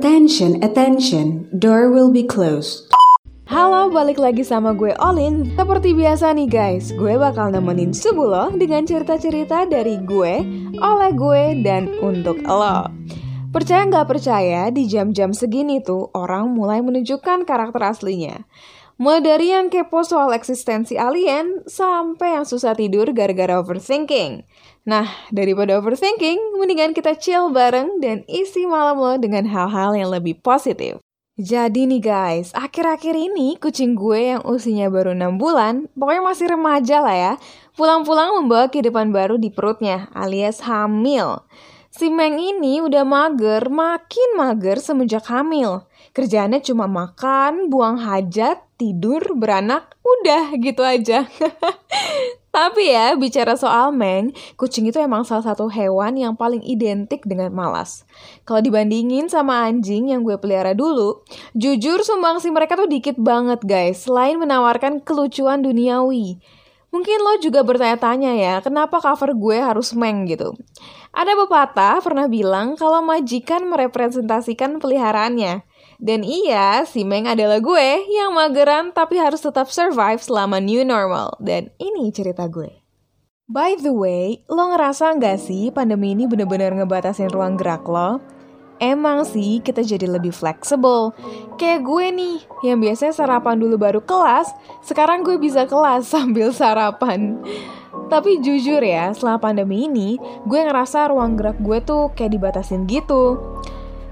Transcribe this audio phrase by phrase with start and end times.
[0.00, 2.88] Attention, attention, door will be closed.
[3.52, 5.52] Halo, balik lagi sama gue Olin.
[5.52, 10.40] Seperti biasa nih guys, gue bakal nemenin subuh lo dengan cerita-cerita dari gue,
[10.80, 12.88] oleh gue, dan untuk lo.
[13.52, 18.48] Percaya nggak percaya, di jam-jam segini tuh orang mulai menunjukkan karakter aslinya.
[18.96, 24.48] Mulai dari yang kepo soal eksistensi alien, sampai yang susah tidur gara-gara overthinking.
[24.88, 30.40] Nah, daripada overthinking, mendingan kita chill bareng dan isi malam lo dengan hal-hal yang lebih
[30.40, 30.96] positif.
[31.40, 36.96] Jadi nih guys, akhir-akhir ini kucing gue yang usianya baru 6 bulan, pokoknya masih remaja
[37.00, 37.32] lah ya,
[37.80, 41.40] pulang-pulang membawa kehidupan baru di perutnya, alias hamil.
[41.88, 45.88] Si Meng ini udah mager, makin mager semenjak hamil.
[46.12, 51.24] Kerjaannya cuma makan, buang hajat, tidur, beranak, udah gitu aja.
[52.50, 57.54] Tapi ya, bicara soal Meng, kucing itu emang salah satu hewan yang paling identik dengan
[57.54, 58.02] malas.
[58.42, 61.22] Kalau dibandingin sama anjing yang gue pelihara dulu,
[61.54, 66.42] jujur sumbangsi mereka tuh dikit banget guys, selain menawarkan kelucuan duniawi.
[66.90, 70.58] Mungkin lo juga bertanya-tanya ya, kenapa cover gue harus Meng gitu?
[71.14, 75.62] Ada pepatah pernah bilang kalau majikan merepresentasikan peliharaannya.
[76.00, 81.36] Dan iya, si Meng adalah gue yang mageran tapi harus tetap survive selama new normal.
[81.36, 82.80] Dan ini cerita gue.
[83.44, 88.16] By the way, lo ngerasa nggak sih pandemi ini bener-bener ngebatasin ruang gerak lo?
[88.80, 91.12] Emang sih kita jadi lebih fleksibel.
[91.60, 97.44] Kayak gue nih, yang biasanya sarapan dulu baru kelas, sekarang gue bisa kelas sambil sarapan.
[98.08, 100.16] Tapi jujur ya, setelah pandemi ini,
[100.48, 103.36] gue ngerasa ruang gerak gue tuh kayak dibatasin gitu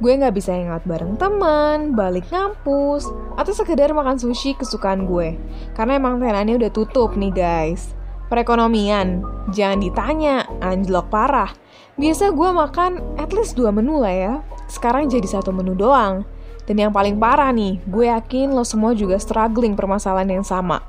[0.00, 3.04] gue nggak bisa hangout bareng teman, balik ngampus,
[3.36, 5.36] atau sekedar makan sushi kesukaan gue.
[5.76, 7.92] Karena emang tenannya udah tutup nih guys.
[8.32, 9.20] Perekonomian,
[9.52, 11.52] jangan ditanya, anjlok parah.
[12.00, 14.34] Biasa gue makan at least dua menu lah ya.
[14.72, 16.24] Sekarang jadi satu menu doang.
[16.64, 20.80] Dan yang paling parah nih, gue yakin lo semua juga struggling permasalahan yang sama.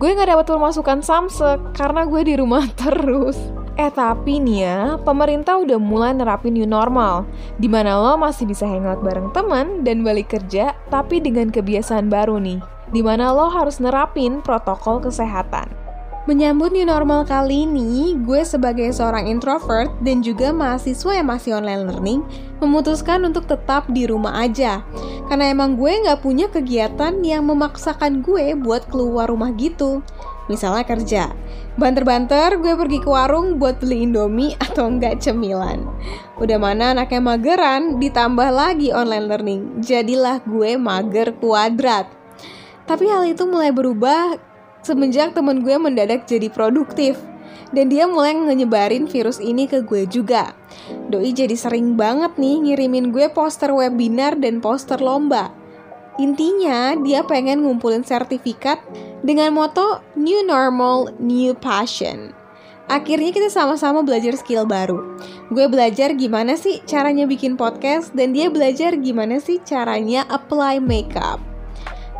[0.00, 3.38] Gue gak dapat pemasukan samsek karena gue di rumah terus.
[3.74, 7.26] Eh tapi nih ya, pemerintah udah mulai nerapin new normal
[7.58, 12.38] Di mana lo masih bisa hangout bareng teman dan balik kerja Tapi dengan kebiasaan baru
[12.38, 12.62] nih
[12.94, 15.84] Di mana lo harus nerapin protokol kesehatan
[16.24, 21.84] Menyambut new normal kali ini, gue sebagai seorang introvert dan juga mahasiswa yang masih online
[21.84, 22.24] learning
[22.64, 24.80] memutuskan untuk tetap di rumah aja.
[25.28, 30.00] Karena emang gue gak punya kegiatan yang memaksakan gue buat keluar rumah gitu.
[30.44, 31.32] Misalnya kerja,
[31.80, 35.88] banter-banter gue pergi ke warung buat beli indomie atau enggak cemilan.
[36.36, 42.04] Udah mana anaknya mageran, ditambah lagi online learning, jadilah gue mager kuadrat.
[42.84, 44.36] Tapi hal itu mulai berubah
[44.84, 47.16] semenjak temen gue mendadak jadi produktif
[47.72, 50.52] dan dia mulai nyebarin virus ini ke gue juga.
[51.08, 55.63] Doi jadi sering banget nih ngirimin gue poster webinar dan poster lomba.
[56.14, 58.78] Intinya dia pengen ngumpulin sertifikat
[59.26, 62.30] dengan moto New Normal, New Passion.
[62.84, 65.16] Akhirnya kita sama-sama belajar skill baru.
[65.48, 71.40] Gue belajar gimana sih caranya bikin podcast dan dia belajar gimana sih caranya apply makeup.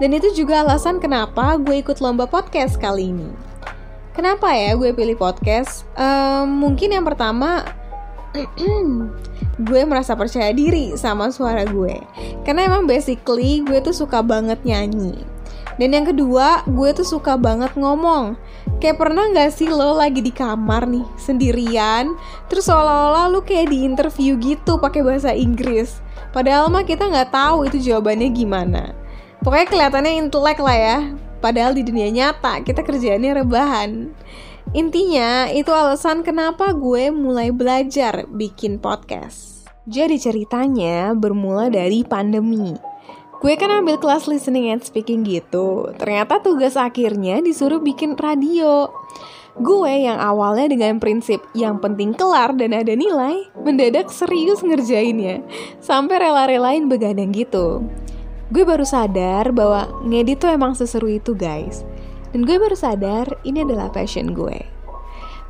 [0.03, 3.29] Dan itu juga alasan kenapa gue ikut lomba podcast kali ini.
[4.17, 5.87] Kenapa ya gue pilih podcast?
[5.95, 7.67] Um, mungkin yang pertama,
[9.69, 12.03] gue merasa percaya diri sama suara gue.
[12.43, 15.15] Karena emang basically gue tuh suka banget nyanyi.
[15.75, 18.39] Dan yang kedua, gue tuh suka banget ngomong.
[18.79, 22.15] Kayak pernah gak sih lo lagi di kamar nih, sendirian,
[22.47, 25.99] terus seolah-olah lo kayak di interview gitu pakai bahasa Inggris.
[26.31, 28.83] Padahal mah kita nggak tahu itu jawabannya gimana.
[29.43, 30.99] Pokoknya kelihatannya intelek lah ya.
[31.45, 34.17] Padahal di dunia nyata kita kerjaannya rebahan.
[34.73, 39.69] Intinya itu alasan kenapa gue mulai belajar bikin podcast.
[39.85, 42.73] Jadi ceritanya bermula dari pandemi.
[43.45, 45.93] Gue kan ambil kelas listening and speaking gitu.
[46.01, 48.89] Ternyata tugas akhirnya disuruh bikin radio.
[49.61, 55.45] Gue yang awalnya dengan prinsip yang penting kelar dan ada nilai, mendadak serius ngerjainnya.
[55.85, 57.85] Sampai rela-relain begadang gitu
[58.55, 61.83] gue baru sadar bahwa ngedit tuh emang seseru itu guys.
[62.31, 64.63] Dan gue baru sadar ini adalah passion gue.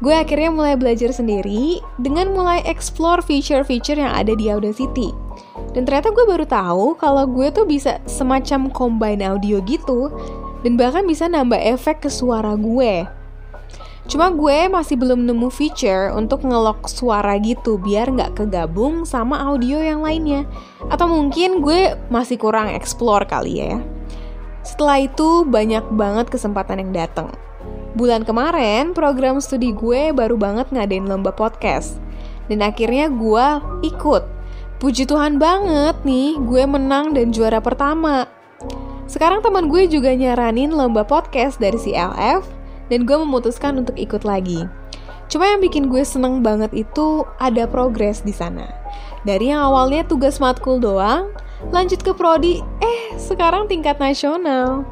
[0.01, 5.13] Gue akhirnya mulai belajar sendiri dengan mulai explore feature-feature yang ada di Audacity.
[5.77, 10.09] Dan ternyata gue baru tahu kalau gue tuh bisa semacam combine audio gitu
[10.65, 13.05] dan bahkan bisa nambah efek ke suara gue.
[14.05, 19.81] Cuma gue masih belum nemu feature untuk ngelok suara gitu biar nggak kegabung sama audio
[19.81, 20.45] yang lainnya.
[20.93, 23.81] Atau mungkin gue masih kurang explore kali ya.
[24.61, 27.33] Setelah itu banyak banget kesempatan yang datang.
[27.97, 31.97] Bulan kemarin program studi gue baru banget ngadain lomba podcast.
[32.49, 33.47] Dan akhirnya gue
[33.89, 34.25] ikut.
[34.85, 38.29] Puji Tuhan banget nih, gue menang dan juara pertama.
[39.09, 42.45] Sekarang teman gue juga nyaranin lomba podcast dari CLF,
[42.93, 44.67] dan gue memutuskan untuk ikut lagi.
[45.29, 48.69] Cuma yang bikin gue seneng banget itu ada progres di sana.
[49.25, 51.33] Dari yang awalnya tugas matkul doang,
[51.73, 54.85] lanjut ke prodi, eh sekarang tingkat nasional.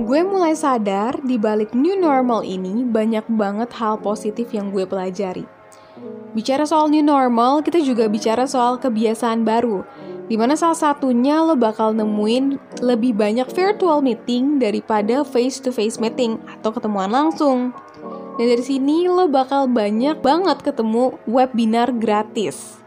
[0.00, 5.44] Gue mulai sadar di balik new normal ini banyak banget hal positif yang gue pelajari.
[6.32, 9.82] Bicara soal new normal, kita juga bicara soal kebiasaan baru.
[10.30, 16.70] Di mana salah satunya lo bakal nemuin lebih banyak virtual meeting daripada face-to-face meeting atau
[16.70, 17.74] ketemuan langsung.
[18.38, 22.78] Dan dari sini lo bakal banyak banget ketemu webinar gratis.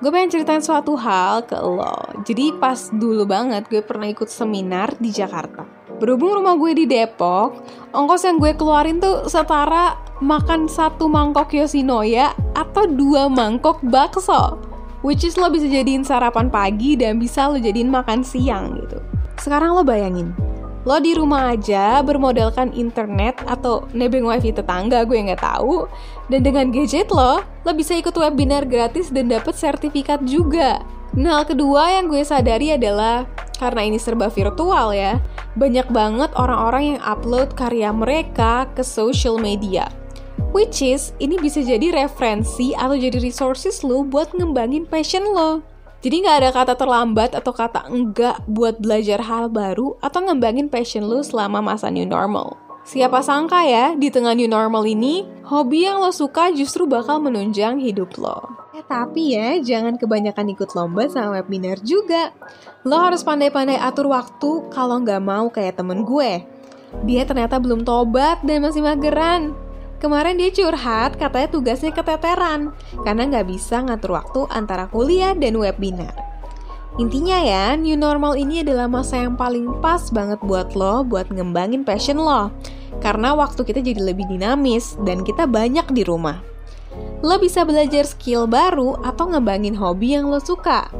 [0.00, 2.24] Gue pengen ceritain suatu hal ke lo.
[2.24, 5.68] Jadi pas dulu banget gue pernah ikut seminar di Jakarta.
[6.00, 7.52] Berhubung rumah gue di Depok,
[7.92, 14.71] ongkos yang gue keluarin tuh setara makan satu mangkok Yoshinoya atau dua mangkok bakso.
[15.02, 19.02] Which is lo bisa jadiin sarapan pagi dan bisa lo jadiin makan siang gitu.
[19.34, 20.30] Sekarang lo bayangin,
[20.82, 25.86] lo di rumah aja bermodalkan internet atau nebeng wifi tetangga gue nggak tahu
[26.26, 30.82] dan dengan gadget lo lo bisa ikut webinar gratis dan dapet sertifikat juga
[31.14, 33.30] nah hal kedua yang gue sadari adalah
[33.62, 35.22] karena ini serba virtual ya
[35.54, 39.86] banyak banget orang-orang yang upload karya mereka ke social media
[40.52, 45.64] Which is, ini bisa jadi referensi atau jadi resources lo buat ngembangin passion lo.
[46.04, 51.08] Jadi nggak ada kata terlambat atau kata enggak buat belajar hal baru atau ngembangin passion
[51.08, 52.60] lo selama masa new normal.
[52.84, 57.80] Siapa sangka ya, di tengah new normal ini, hobi yang lo suka justru bakal menunjang
[57.80, 58.44] hidup lo.
[58.76, 62.34] Eh tapi ya, jangan kebanyakan ikut lomba sama webinar juga.
[62.84, 66.44] Lo harus pandai-pandai atur waktu kalau nggak mau kayak temen gue.
[67.08, 69.71] Dia ternyata belum tobat dan masih mageran.
[70.02, 72.74] Kemarin dia curhat katanya tugasnya keteteran
[73.06, 76.10] karena nggak bisa ngatur waktu antara kuliah dan webinar.
[76.98, 81.86] Intinya ya, new normal ini adalah masa yang paling pas banget buat lo buat ngembangin
[81.86, 82.50] passion lo.
[82.98, 86.42] Karena waktu kita jadi lebih dinamis dan kita banyak di rumah.
[87.22, 90.90] Lo bisa belajar skill baru atau ngembangin hobi yang lo suka.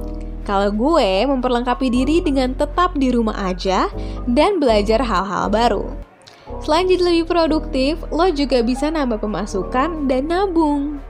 [0.46, 3.90] Kalau gue memperlengkapi diri dengan tetap di rumah aja
[4.30, 6.11] dan belajar hal-hal baru.
[6.60, 11.00] Selain jadi lebih produktif, lo juga bisa nambah pemasukan dan nabung.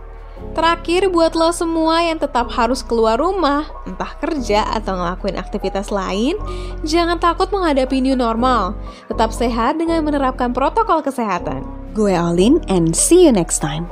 [0.53, 6.37] Terakhir buat lo semua yang tetap harus keluar rumah, entah kerja atau ngelakuin aktivitas lain,
[6.85, 8.77] jangan takut menghadapi new normal.
[9.09, 11.65] Tetap sehat dengan menerapkan protokol kesehatan.
[11.97, 13.89] Gue Olin and see you next time.